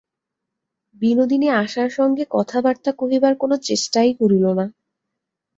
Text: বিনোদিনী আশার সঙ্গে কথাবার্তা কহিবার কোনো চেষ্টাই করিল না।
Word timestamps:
বিনোদিনী 0.95 1.47
আশার 1.57 1.89
সঙ্গে 1.89 2.23
কথাবার্তা 2.31 2.91
কহিবার 2.93 3.33
কোনো 3.35 3.55
চেষ্টাই 3.67 4.11
করিল 4.19 4.45
না। 4.53 4.65